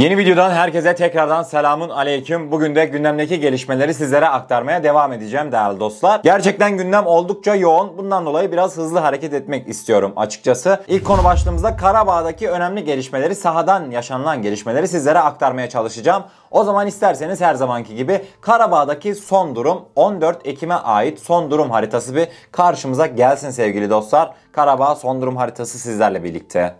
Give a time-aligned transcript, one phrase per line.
[0.00, 2.50] Yeni videodan herkese tekrardan selamun aleyküm.
[2.50, 6.20] Bugün de gündemdeki gelişmeleri sizlere aktarmaya devam edeceğim değerli dostlar.
[6.24, 7.98] Gerçekten gündem oldukça yoğun.
[7.98, 10.80] Bundan dolayı biraz hızlı hareket etmek istiyorum açıkçası.
[10.88, 16.24] İlk konu başlığımızda Karabağ'daki önemli gelişmeleri, sahadan yaşanılan gelişmeleri sizlere aktarmaya çalışacağım.
[16.50, 22.16] O zaman isterseniz her zamanki gibi Karabağ'daki son durum 14 Ekim'e ait son durum haritası
[22.16, 24.30] bir karşımıza gelsin sevgili dostlar.
[24.52, 26.74] Karabağ son durum haritası sizlerle birlikte.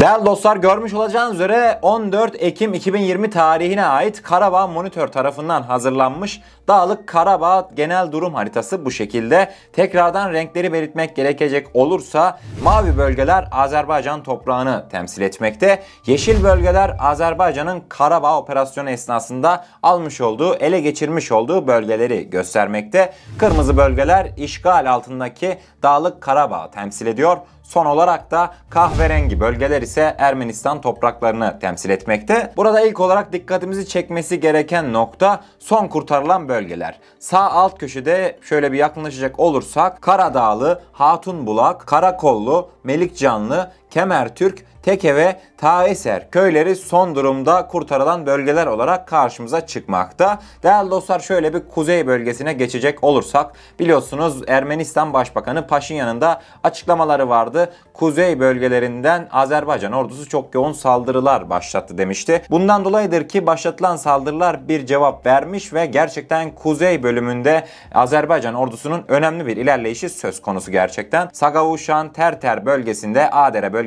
[0.00, 7.06] Değerli dostlar görmüş olacağınız üzere 14 Ekim 2020 tarihine ait Karabağ Monitör tarafından hazırlanmış Dağlık
[7.06, 9.52] Karabağ genel durum haritası bu şekilde.
[9.72, 15.82] Tekrardan renkleri belirtmek gerekecek olursa mavi bölgeler Azerbaycan toprağını temsil etmekte.
[16.06, 23.12] Yeşil bölgeler Azerbaycan'ın Karabağ operasyonu esnasında almış olduğu, ele geçirmiş olduğu bölgeleri göstermekte.
[23.38, 27.36] Kırmızı bölgeler işgal altındaki Dağlık Karabağ temsil ediyor.
[27.70, 32.52] Son olarak da kahverengi bölgeler ise Ermenistan topraklarını temsil etmekte.
[32.56, 37.00] Burada ilk olarak dikkatimizi çekmesi gereken nokta son kurtarılan bölgeler.
[37.18, 46.30] Sağ alt köşede şöyle bir yakınlaşacak olursak Karadağlı, Hatunbulak, Karakollu, Melikcanlı, Kemertürk, Teke ve Taeser
[46.30, 50.38] köyleri son durumda kurtarılan bölgeler olarak karşımıza çıkmakta.
[50.62, 57.72] Değerli dostlar şöyle bir kuzey bölgesine geçecek olursak biliyorsunuz Ermenistan Başbakanı Paşinyan'ın da açıklamaları vardı.
[57.94, 62.42] Kuzey bölgelerinden Azerbaycan ordusu çok yoğun saldırılar başlattı demişti.
[62.50, 67.64] Bundan dolayıdır ki başlatılan saldırılar bir cevap vermiş ve gerçekten kuzey bölümünde
[67.94, 71.28] Azerbaycan ordusunun önemli bir ilerleyişi söz konusu gerçekten.
[71.32, 73.79] Sagavuşan Terter bölgesinde, Adere bölgesinde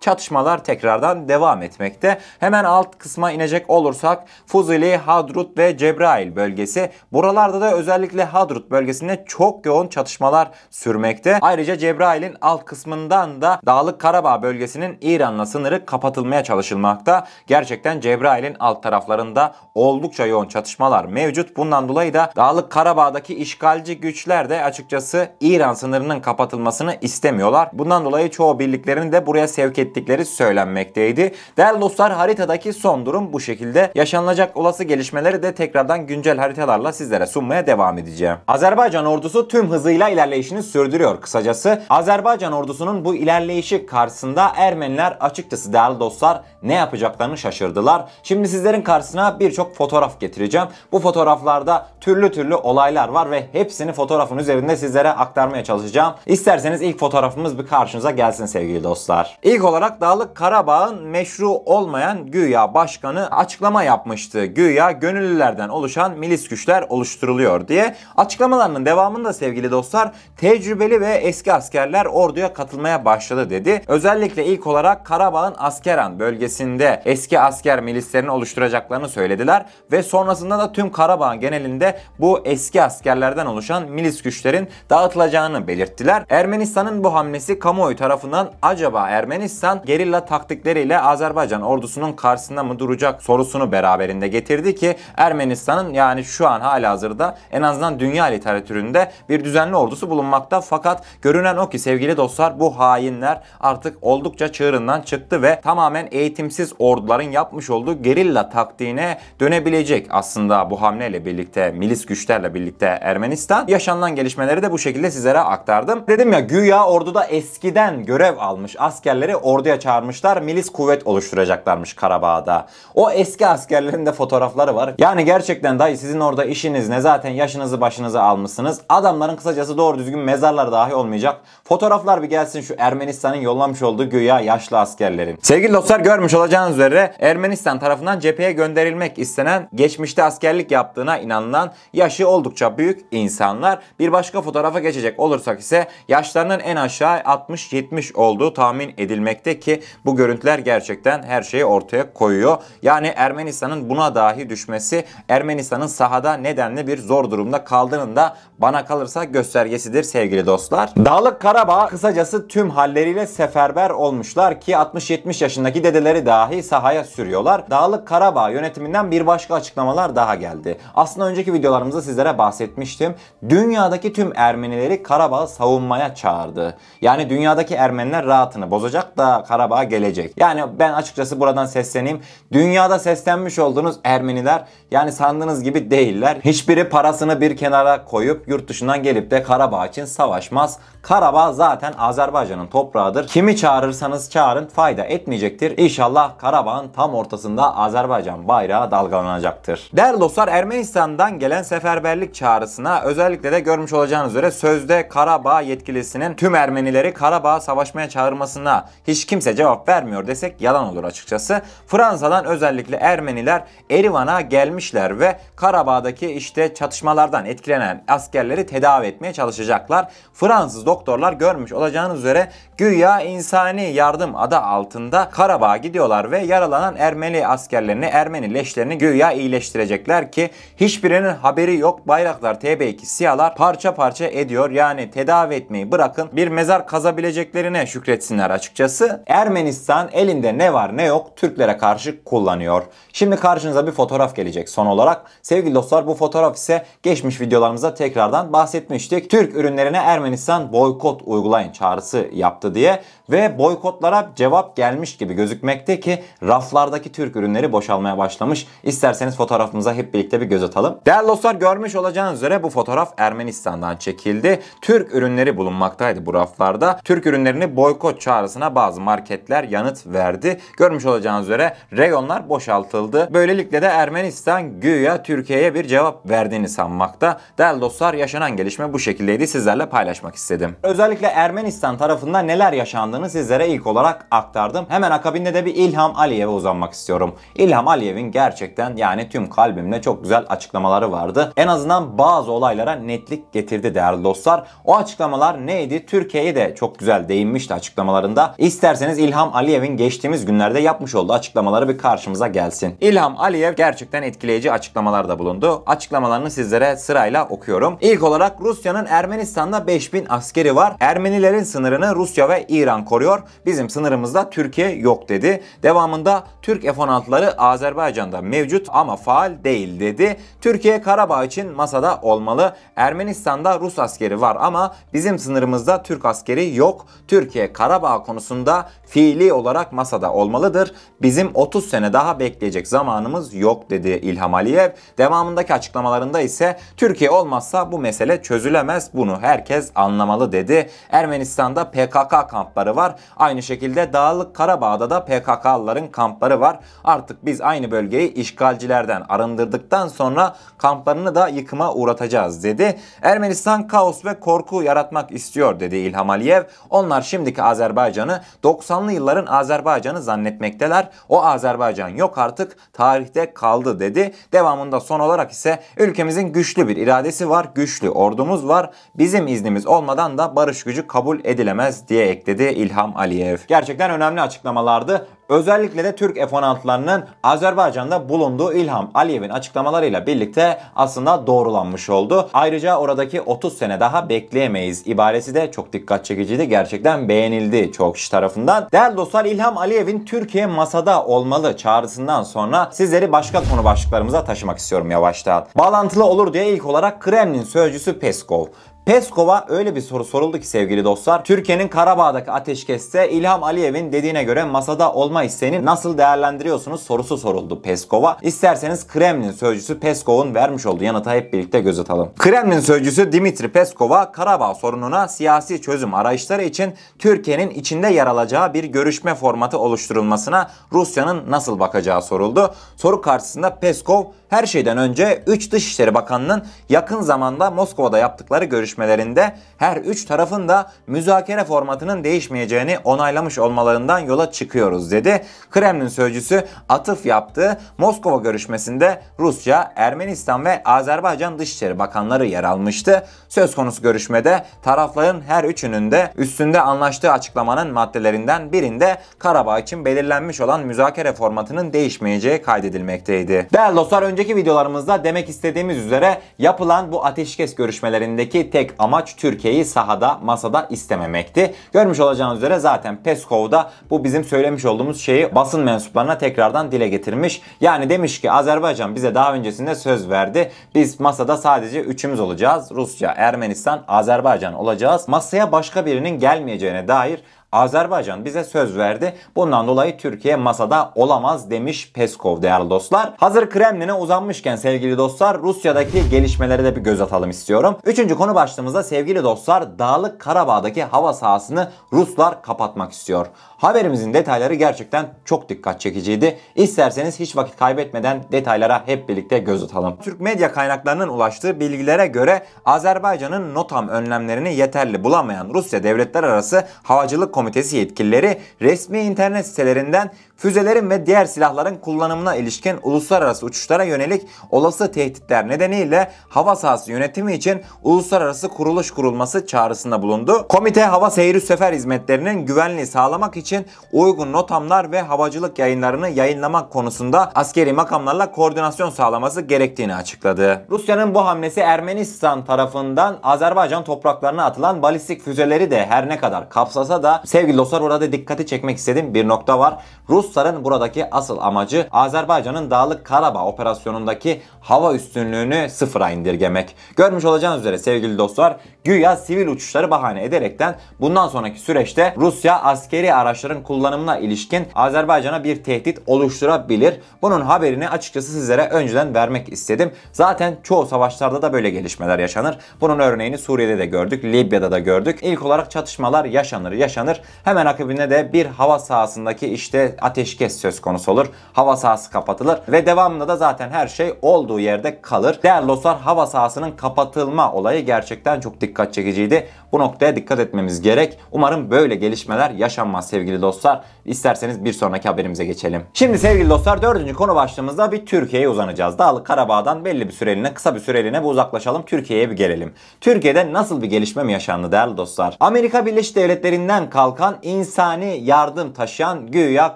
[0.00, 2.18] çatışmalar tekrardan devam etmekte.
[2.40, 6.90] Hemen alt kısma inecek olursak Fuzuli, Hadrut ve Cebrail bölgesi.
[7.12, 11.38] Buralarda da özellikle Hadrut bölgesinde çok yoğun çatışmalar sürmekte.
[11.40, 17.26] Ayrıca Cebrail'in alt kısmından da Dağlık Karabağ bölgesinin İran'la sınırı kapatılmaya çalışılmakta.
[17.46, 21.56] Gerçekten Cebrail'in alt taraflarında oldukça yoğun çatışmalar mevcut.
[21.56, 27.68] Bundan dolayı da Dağlık Karabağ'daki işgalci güçler de açıkçası İran sınırının kapatılmasını istemiyorlar.
[27.72, 31.32] Bundan dolayı çoğu birliklerini de buraya sevk ettikleri söylenmekteydi.
[31.56, 33.92] Değerli dostlar haritadaki son durum bu şekilde.
[33.94, 38.36] Yaşanılacak olası gelişmeleri de tekrardan güncel haritalarla sizlere sunmaya devam edeceğim.
[38.48, 41.82] Azerbaycan ordusu tüm hızıyla ilerleyişini sürdürüyor kısacası.
[41.90, 48.04] Azerbaycan ordusunun bu ilerleyişi karşısında Ermeniler açıkçası değerli dostlar ne yapacaklarını şaşırdılar.
[48.22, 50.68] Şimdi sizlerin karşısına birçok fotoğraf getireceğim.
[50.92, 56.14] Bu fotoğraflarda türlü türlü olaylar var ve hepsini fotoğrafın üzerinde sizlere aktarmaya çalışacağım.
[56.26, 59.09] İsterseniz ilk fotoğrafımız bir karşınıza gelsin sevgili dostlar.
[59.42, 64.44] İlk olarak Dağlık Karabağ'ın meşru olmayan güya başkanı açıklama yapmıştı.
[64.44, 67.96] Güya gönüllülerden oluşan milis güçler oluşturuluyor diye.
[68.16, 73.82] Açıklamalarının devamında sevgili dostlar tecrübeli ve eski askerler orduya katılmaya başladı dedi.
[73.88, 80.92] Özellikle ilk olarak Karabağ'ın Askeran bölgesinde eski asker milislerini oluşturacaklarını söylediler ve sonrasında da tüm
[80.92, 86.24] Karabağ genelinde bu eski askerlerden oluşan milis güçlerin dağıtılacağını belirttiler.
[86.28, 93.72] Ermenistan'ın bu hamlesi kamuoyu tarafından acaba Ermenistan gerilla taktikleriyle Azerbaycan ordusunun karşısında mı duracak sorusunu
[93.72, 99.76] beraberinde getirdi ki Ermenistan'ın yani şu an hala hazırda en azından dünya literatüründe bir düzenli
[99.76, 105.60] ordusu bulunmakta fakat görünen o ki sevgili dostlar bu hainler artık oldukça çığırından çıktı ve
[105.60, 112.86] tamamen eğitimsiz orduların yapmış olduğu gerilla taktiğine dönebilecek aslında bu hamleyle birlikte milis güçlerle birlikte
[112.86, 113.64] Ermenistan.
[113.68, 116.04] Yaşanılan gelişmeleri de bu şekilde sizlere aktardım.
[116.08, 120.42] Dedim ya güya orduda eskiden görev almış askerleri orduya çağırmışlar.
[120.42, 122.66] Milis kuvvet oluşturacaklarmış Karabağ'da.
[122.94, 124.94] O eski askerlerin de fotoğrafları var.
[124.98, 128.80] Yani gerçekten dayı sizin orada işiniz ne zaten yaşınızı başınızı almışsınız.
[128.88, 131.40] Adamların kısacası doğru düzgün mezarları dahi olmayacak.
[131.64, 135.38] Fotoğraflar bir gelsin şu Ermenistan'ın yollamış olduğu güya yaşlı askerlerin.
[135.42, 142.28] Sevgili dostlar görmüş olacağınız üzere Ermenistan tarafından cepheye gönderilmek istenen geçmişte askerlik yaptığına inanılan yaşı
[142.28, 143.78] oldukça büyük insanlar.
[143.98, 150.16] Bir başka fotoğrafa geçecek olursak ise yaşlarının en aşağı 60-70 olduğu tahmin edilmekte ki bu
[150.16, 152.58] görüntüler gerçekten her şeyi ortaya koyuyor.
[152.82, 159.24] Yani Ermenistan'ın buna dahi düşmesi Ermenistan'ın sahada nedenli bir zor durumda kaldığının da bana kalırsa
[159.24, 160.90] göstergesidir sevgili dostlar.
[160.96, 167.70] Dağlık Karabağ kısacası tüm halleriyle seferber olmuşlar ki 60-70 yaşındaki dedeleri dahi sahaya sürüyorlar.
[167.70, 170.78] Dağlık Karabağ yönetiminden bir başka açıklamalar daha geldi.
[170.94, 173.14] Aslında önceki videolarımızda sizlere bahsetmiştim.
[173.48, 176.76] Dünyadaki tüm Ermenileri Karabağ'ı savunmaya çağırdı.
[177.02, 180.34] Yani dünyadaki Ermeniler rahatını bozacak da Karabağ gelecek.
[180.36, 182.20] Yani ben açıkçası buradan sesleneyim.
[182.52, 186.36] Dünyada seslenmiş olduğunuz Ermeniler yani sandığınız gibi değiller.
[186.44, 190.78] Hiçbiri parasını bir kenara koyup yurt dışından gelip de Karabağ için savaşmaz.
[191.02, 193.26] Karabağ zaten Azerbaycan'ın toprağıdır.
[193.26, 195.78] Kimi çağırırsanız çağırın fayda etmeyecektir.
[195.78, 199.90] İnşallah Karabağ'ın tam ortasında Azerbaycan bayrağı dalgalanacaktır.
[199.96, 206.54] Değerli dostlar Ermenistan'dan gelen seferberlik çağrısına özellikle de görmüş olacağınız üzere sözde Karabağ yetkilisinin tüm
[206.54, 208.08] Ermenileri Karabağ savaşmaya
[208.50, 211.62] çağırmasına hiç kimse cevap vermiyor desek yalan olur açıkçası.
[211.86, 220.08] Fransa'dan özellikle Ermeniler Erivan'a gelmişler ve Karabağ'daki işte çatışmalardan etkilenen askerleri tedavi etmeye çalışacaklar.
[220.32, 227.46] Fransız doktorlar görmüş olacağınız üzere güya insani yardım adı altında Karabağ'a gidiyorlar ve yaralanan Ermeni
[227.46, 232.08] askerlerini, Ermeni leşlerini güya iyileştirecekler ki hiçbirinin haberi yok.
[232.08, 234.70] Bayraklar TB2 siyahlar parça parça ediyor.
[234.70, 239.22] Yani tedavi etmeyi bırakın bir mezar kazabileceklerine şükretsinler açıkçası.
[239.26, 242.82] Ermenistan elinde ne var ne yok Türklere karşı kullanıyor.
[243.12, 245.22] Şimdi karşınıza bir fotoğraf gelecek son olarak.
[245.42, 249.30] Sevgili dostlar bu fotoğraf ise geçmiş videolarımızda tekrardan bahsetmiştik.
[249.30, 256.22] Türk ürünlerine Ermenistan boykot uygulayın çağrısı yaptı diye ve boykotlara cevap gelmiş gibi gözükmekte ki
[256.42, 258.66] raflardaki Türk ürünleri boşalmaya başlamış.
[258.82, 260.98] İsterseniz fotoğrafımıza hep birlikte bir göz atalım.
[261.06, 264.60] Değerli dostlar görmüş olacağınız üzere bu fotoğraf Ermenistan'dan çekildi.
[264.82, 267.00] Türk ürünleri bulunmaktaydı bu raflarda.
[267.04, 270.60] Türk ürünlerini boykot çağrısına bazı marketler yanıt verdi.
[270.76, 273.28] Görmüş olacağınız üzere reyonlar boşaltıldı.
[273.32, 277.40] Böylelikle de Ermenistan güya Türkiye'ye bir cevap verdiğini sanmakta.
[277.58, 279.46] Değerli dostlar yaşanan gelişme bu şekildeydi.
[279.46, 280.76] Sizlerle paylaşmak istedim.
[280.82, 284.86] Özellikle Ermenistan tarafında neler yaşandığını sizlere ilk olarak aktardım.
[284.88, 287.34] Hemen akabinde de bir İlham Aliyev'e uzanmak istiyorum.
[287.54, 291.52] İlham Aliyev'in gerçekten yani tüm kalbimle çok güzel açıklamaları vardı.
[291.56, 294.64] En azından bazı olaylara netlik getirdi değerli dostlar.
[294.84, 296.06] O açıklamalar neydi?
[296.06, 297.74] Türkiye'ye de çok güzel değinmişti
[298.20, 298.54] açıklamalarında.
[298.58, 302.96] İsterseniz İlham Aliyev'in geçtiğimiz günlerde yapmış olduğu açıklamaları bir karşımıza gelsin.
[303.00, 305.82] İlham Aliyev gerçekten etkileyici açıklamalarda bulundu.
[305.86, 307.98] Açıklamalarını sizlere sırayla okuyorum.
[308.00, 310.96] İlk olarak Rusya'nın Ermenistan'da 5000 askeri var.
[311.00, 313.42] Ermenilerin sınırını Rusya ve İran koruyor.
[313.66, 315.62] Bizim sınırımızda Türkiye yok dedi.
[315.82, 320.36] Devamında Türk F-16'ları Azerbaycan'da mevcut ama faal değil dedi.
[320.60, 322.74] Türkiye Karabağ için masada olmalı.
[322.96, 327.06] Ermenistan'da Rus askeri var ama bizim sınırımızda Türk askeri yok.
[327.28, 330.94] Türkiye Karabağ konusunda fiili olarak masada olmalıdır.
[331.22, 334.90] Bizim 30 sene daha bekleyecek zamanımız yok dedi İlham Aliyev.
[335.18, 339.10] Devamındaki açıklamalarında ise Türkiye olmazsa bu mesele çözülemez.
[339.14, 340.90] Bunu herkes anlamalı dedi.
[341.10, 343.14] Ermenistan'da PKK kampları var.
[343.36, 346.78] Aynı şekilde Dağlık Karabağ'da da PKK'lıların kampları var.
[347.04, 352.98] Artık biz aynı bölgeyi işgalcilerden arındırdıktan sonra kamplarını da yıkıma uğratacağız dedi.
[353.22, 356.62] Ermenistan kaos ve korku yaratmak istiyor dedi İlham Aliyev.
[356.90, 357.62] Onlar şimdiki
[358.00, 361.08] Azerbaycan'ı 90'lı yılların Azerbaycan'ı zannetmekteler.
[361.28, 364.32] O Azerbaycan yok artık tarihte kaldı dedi.
[364.52, 368.90] Devamında son olarak ise ülkemizin güçlü bir iradesi var, güçlü ordumuz var.
[369.14, 373.58] Bizim iznimiz olmadan da barış gücü kabul edilemez diye ekledi İlham Aliyev.
[373.68, 375.28] Gerçekten önemli açıklamalardı.
[375.50, 382.48] Özellikle de Türk F-16'larının Azerbaycan'da bulunduğu İlham Aliyev'in açıklamalarıyla birlikte aslında doğrulanmış oldu.
[382.52, 386.68] Ayrıca oradaki 30 sene daha bekleyemeyiz ibaresi de çok dikkat çekiciydi.
[386.68, 388.88] Gerçekten beğenildi çok kişi tarafından.
[388.92, 395.10] Değerli dostlar İlham Aliyev'in Türkiye masada olmalı çağrısından sonra sizleri başka konu başlıklarımıza taşımak istiyorum
[395.10, 395.66] yavaştan.
[395.78, 398.66] Bağlantılı olur diye ilk olarak Kremlin sözcüsü Peskov.
[399.10, 401.44] Peskov'a öyle bir soru soruldu ki sevgili dostlar.
[401.44, 408.36] Türkiye'nin Karabağ'daki ateşkeste İlham Aliyev'in dediğine göre masada olma isteğini nasıl değerlendiriyorsunuz sorusu soruldu Peskov'a.
[408.42, 412.30] İsterseniz Kremlin sözcüsü Peskov'un vermiş olduğu yanıta hep birlikte göz atalım.
[412.38, 418.84] Kremlin sözcüsü Dimitri Peskov'a Karabağ sorununa siyasi çözüm arayışları için Türkiye'nin içinde yer alacağı bir
[418.84, 422.74] görüşme formatı oluşturulmasına Rusya'nın nasıl bakacağı soruldu.
[422.96, 429.96] Soru karşısında Peskov her şeyden önce 3 Dışişleri Bakanı'nın yakın zamanda Moskova'da yaptıkları görüşmelerinde her
[429.96, 435.44] üç tarafın da müzakere formatının değişmeyeceğini onaylamış olmalarından yola çıkıyoruz dedi.
[435.70, 443.26] Kremlin sözcüsü atıf yaptığı Moskova görüşmesinde Rusya, Ermenistan ve Azerbaycan Dışişleri Bakanları yer almıştı.
[443.48, 450.60] Söz konusu görüşmede tarafların her üçünün de üstünde anlaştığı açıklamanın maddelerinden birinde Karabağ için belirlenmiş
[450.60, 453.68] olan müzakere formatının değişmeyeceği kaydedilmekteydi.
[453.72, 460.38] Değerli dostlar önceki videolarımızda demek istediğimiz üzere yapılan bu ateşkes görüşmelerindeki tek amaç Türkiye'yi sahada,
[460.44, 461.74] masada istememekti.
[461.92, 467.08] Görmüş olacağınız üzere zaten Peskov da bu bizim söylemiş olduğumuz şeyi basın mensuplarına tekrardan dile
[467.08, 467.62] getirmiş.
[467.80, 470.70] Yani demiş ki Azerbaycan bize daha öncesinde söz verdi.
[470.94, 472.90] Biz masada sadece üçümüz olacağız.
[472.90, 475.28] Rusya, Ermenistan, Azerbaycan olacağız.
[475.28, 477.40] Masaya başka birinin gelmeyeceğine dair
[477.72, 479.34] Azerbaycan bize söz verdi.
[479.56, 483.32] Bundan dolayı Türkiye masada olamaz demiş Peskov değerli dostlar.
[483.36, 487.96] Hazır Kremlin'e uzanmışken sevgili dostlar Rusya'daki gelişmelere de bir göz atalım istiyorum.
[488.04, 493.46] Üçüncü konu başlığımızda sevgili dostlar Dağlık Karabağ'daki hava sahasını Ruslar kapatmak istiyor.
[493.78, 496.58] Haberimizin detayları gerçekten çok dikkat çekiciydi.
[496.74, 500.16] İsterseniz hiç vakit kaybetmeden detaylara hep birlikte göz atalım.
[500.22, 507.54] Türk medya kaynaklarının ulaştığı bilgilere göre Azerbaycan'ın NOTAM önlemlerini yeterli bulamayan Rusya Devletler Arası Havacılık
[507.60, 515.12] Komitesi yetkilileri resmi internet sitelerinden füzelerin ve diğer silahların kullanımına ilişkin uluslararası uçuşlara yönelik olası
[515.12, 520.66] tehditler nedeniyle hava sahası yönetimi için uluslararası kuruluş kurulması çağrısında bulundu.
[520.68, 527.52] Komite hava seyri sefer hizmetlerinin güvenliği sağlamak için uygun notamlar ve havacılık yayınlarını yayınlamak konusunda
[527.54, 530.86] askeri makamlarla koordinasyon sağlaması gerektiğini açıkladı.
[530.90, 537.22] Rusya'nın bu hamlesi Ermenistan tarafından Azerbaycan topraklarına atılan balistik füzeleri de her ne kadar kapsasa
[537.22, 539.98] da sevgili dostlar burada dikkati çekmek istediğim bir nokta var.
[540.28, 546.96] Rusların buradaki asıl amacı Azerbaycan'ın Dağlık Karabağ operasyonundaki hava üstünlüğünü sıfıra indirgemek.
[547.16, 553.34] Görmüş olacağınız üzere sevgili dostlar güya sivil uçuşları bahane ederekten bundan sonraki süreçte Rusya askeri
[553.34, 557.20] araçların kullanımına ilişkin Azerbaycan'a bir tehdit oluşturabilir.
[557.42, 560.12] Bunun haberini açıkçası sizlere önceden vermek istedim.
[560.32, 562.78] Zaten çoğu savaşlarda da böyle gelişmeler yaşanır.
[563.00, 565.38] Bunun örneğini Suriye'de de gördük, Libya'da da gördük.
[565.42, 567.39] İlk olarak çatışmalar yaşanır, yaşanır.
[567.64, 571.46] Hemen akabinde de bir hava sahasındaki işte ateşkes söz konusu olur.
[571.72, 575.58] Hava sahası kapatılır ve devamında da zaten her şey olduğu yerde kalır.
[575.62, 579.68] Değerli dostlar hava sahasının kapatılma olayı gerçekten çok dikkat çekiciydi.
[579.92, 581.38] Bu noktaya dikkat etmemiz gerek.
[581.52, 584.00] Umarım böyle gelişmeler yaşanmaz sevgili dostlar.
[584.24, 586.02] İsterseniz bir sonraki haberimize geçelim.
[586.14, 589.18] Şimdi sevgili dostlar dördüncü konu başlığımızda bir Türkiye'ye uzanacağız.
[589.18, 592.02] Dağlık Karabağ'dan belli bir süreliğine kısa bir süreliğine bir uzaklaşalım.
[592.06, 592.92] Türkiye'ye bir gelelim.
[593.20, 595.56] Türkiye'de nasıl bir gelişme mi yaşandı değerli dostlar?
[595.60, 597.29] Amerika Birleşik Devletleri'nden kalkan
[597.62, 599.94] insani yardım taşıyan güya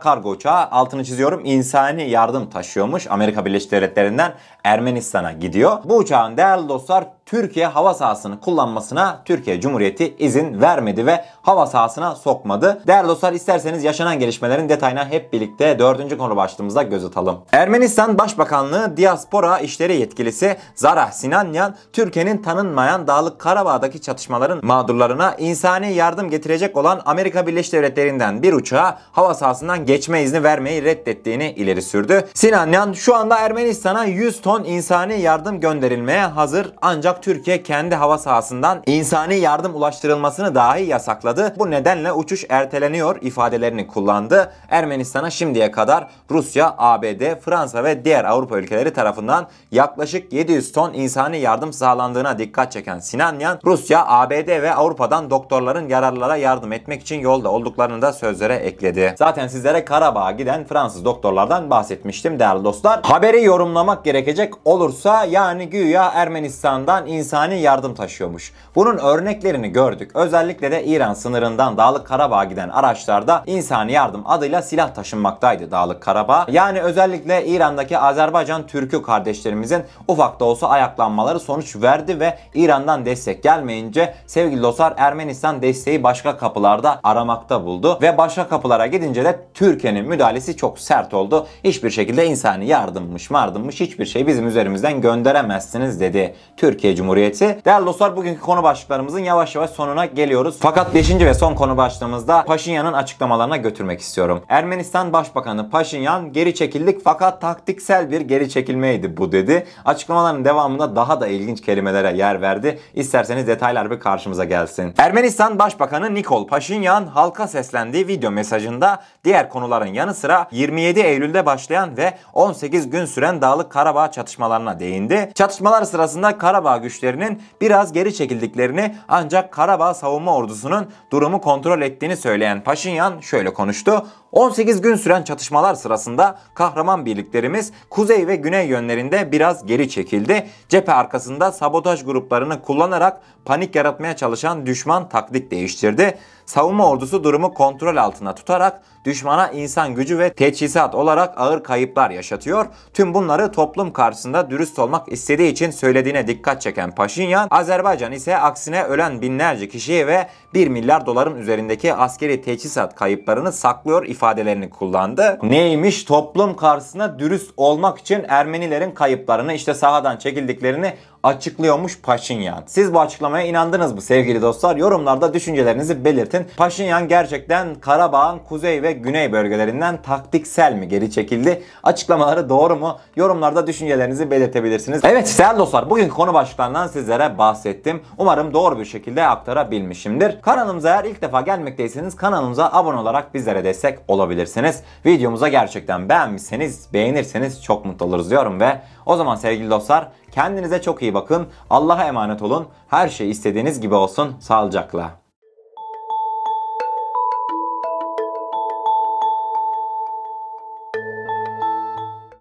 [0.01, 3.07] kargo uçağı altını çiziyorum insani yardım taşıyormuş.
[3.11, 5.77] Amerika Birleşik Devletleri'nden Ermenistan'a gidiyor.
[5.85, 12.15] Bu uçağın değerli dostlar Türkiye hava sahasını kullanmasına Türkiye Cumhuriyeti izin vermedi ve hava sahasına
[12.15, 12.83] sokmadı.
[12.87, 17.41] Değerli dostlar isterseniz yaşanan gelişmelerin detayına hep birlikte dördüncü konu başlığımızda göz atalım.
[17.53, 26.31] Ermenistan Başbakanlığı Diaspora İşleri Yetkilisi Zarah Sinanyan, Türkiye'nin tanınmayan Dağlık Karabağ'daki çatışmaların mağdurlarına insani yardım
[26.31, 32.25] getirecek olan Amerika Birleşik Devletleri'nden bir uçağa hava sahasından geçme izni vermeyi reddettiğini ileri sürdü.
[32.35, 38.83] Sinanyan şu anda Ermenistan'a 100 ton insani yardım gönderilmeye hazır ancak Türkiye kendi hava sahasından
[38.87, 41.55] insani yardım ulaştırılmasını dahi yasakladı.
[41.59, 44.53] Bu nedenle uçuş erteleniyor ifadelerini kullandı.
[44.69, 51.39] Ermenistan'a şimdiye kadar Rusya, ABD, Fransa ve diğer Avrupa ülkeleri tarafından yaklaşık 700 ton insani
[51.39, 57.51] yardım sağlandığına dikkat çeken Sinanyan, Rusya, ABD ve Avrupa'dan doktorların yararlara yardım etmek için yolda
[57.51, 59.15] olduklarını da sözlere ekledi.
[59.19, 63.01] Zaten sizlere Karabağ'a giden Fransız doktorlardan bahsetmiştim değerli dostlar.
[63.03, 68.53] Haberi yorumlamak gerekecek olursa yani güya Ermenistan'dan insani yardım taşıyormuş.
[68.75, 70.11] Bunun örneklerini gördük.
[70.15, 76.47] Özellikle de İran sınırından Dağlık Karabağ'a giden araçlarda insani yardım adıyla silah taşınmaktaydı Dağlık Karabağ.
[76.49, 83.43] Yani özellikle İran'daki Azerbaycan Türk'ü kardeşlerimizin ufak da olsa ayaklanmaları sonuç verdi ve İran'dan destek
[83.43, 90.09] gelmeyince sevgili dostlar Ermenistan desteği başka kapılarda aramakta buldu ve başka kapılara gidince de Türkiye'nin
[90.09, 91.47] müdahalesi çok sert oldu.
[91.65, 97.59] Hiçbir şekilde insani yardımmış mardımmış hiçbir şey bizim üzerimizden gönderemezsiniz dedi Türkiye Cumhuriyeti.
[97.65, 100.57] Değerli dostlar bugünkü konu başlıklarımızın yavaş yavaş sonuna geliyoruz.
[100.61, 101.11] Fakat 5.
[101.11, 104.43] ve son konu başlığımızda Paşinyan'ın açıklamalarına götürmek istiyorum.
[104.49, 109.67] Ermenistan Başbakanı Paşinyan geri çekildik fakat taktiksel bir geri çekilmeydi bu dedi.
[109.85, 112.79] Açıklamaların devamında daha da ilginç kelimelere yer verdi.
[112.95, 114.95] İsterseniz detaylar bir karşımıza gelsin.
[114.99, 121.97] Ermenistan Başbakanı Nikol Paşinyan halka seslendiği video mesajında diğer konuların yanı sıra 27 Eylül'de başlayan
[121.97, 125.33] ve 18 gün süren Dağlık Karabağ çatışmalarına değindi.
[125.35, 132.65] Çatışmalar sırasında Karabağ güçlerinin biraz geri çekildiklerini ancak Karabağ savunma ordusunun durumu kontrol ettiğini söyleyen
[132.65, 134.07] Paşinyan şöyle konuştu.
[134.35, 140.47] 18 gün süren çatışmalar sırasında kahraman birliklerimiz kuzey ve güney yönlerinde biraz geri çekildi.
[140.69, 146.19] Cephe arkasında sabotaj gruplarını kullanarak panik yaratmaya çalışan düşman taktik değiştirdi.
[146.47, 152.67] Savunma ordusu durumu kontrol altına tutarak düşmana insan gücü ve teçhizat olarak ağır kayıplar yaşatıyor.
[152.95, 158.85] Tüm bunları toplum karşısında dürüst olmak istediği için söylediğine dikkat çeken Paşinyan, Azerbaycan ise aksine
[158.85, 165.39] ölen binlerce kişiyi ve 1 milyar doların üzerindeki askeri teçhizat kayıplarını saklıyor ifadelerini kullandı.
[165.43, 170.93] Neymiş toplum karşısında dürüst olmak için Ermenilerin kayıplarını işte sahadan çekildiklerini
[171.25, 172.63] açıklıyormuş Paşinyan.
[172.67, 174.77] Siz bu açıklamaya inandınız mı sevgili dostlar?
[174.77, 176.47] Yorumlarda düşüncelerinizi belirtin.
[176.57, 181.63] Paşinyan gerçekten Karabağ'ın kuzey ve güney bölgelerinden taktiksel mi geri çekildi?
[181.83, 182.99] Açıklamaları doğru mu?
[183.17, 185.01] Yorumlarda düşüncelerinizi belirtebilirsiniz.
[185.05, 188.03] Evet değerli dostlar bugünkü konu başlıklarından sizlere bahsettim.
[188.19, 190.41] Umarım doğru bir şekilde aktarabilmişimdir.
[190.41, 194.83] Kanalımıza eğer ilk defa gelmekteyseniz kanalımıza abone olarak bizlere destek olabilirsiniz.
[195.07, 201.03] Videomuza gerçekten beğenmişseniz, beğenirseniz çok mutlu oluruz diyorum ve o zaman sevgili dostlar kendinize çok
[201.03, 201.47] iyi bakın.
[201.71, 202.67] Allah'a emanet olun.
[202.89, 204.37] Her şey istediğiniz gibi olsun.
[204.41, 205.24] Sağlıcakla.